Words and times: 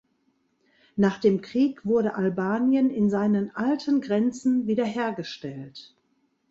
Nach 0.95 1.19
dem 1.19 1.41
Krieg 1.41 1.85
wurde 1.85 2.15
Albanien 2.15 2.89
in 2.89 3.11
seinen 3.11 3.55
alten 3.55 4.01
Grenzen 4.01 4.65
wiederhergestellt. 4.65 5.93